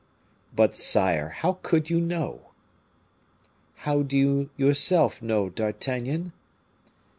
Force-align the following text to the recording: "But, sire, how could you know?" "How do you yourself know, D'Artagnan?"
"But, 0.55 0.73
sire, 0.75 1.29
how 1.29 1.59
could 1.61 1.91
you 1.91 2.01
know?" 2.01 2.49
"How 3.85 4.01
do 4.01 4.17
you 4.17 4.49
yourself 4.57 5.21
know, 5.21 5.47
D'Artagnan?" 5.49 6.33